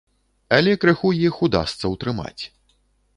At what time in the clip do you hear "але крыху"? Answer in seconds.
0.55-1.11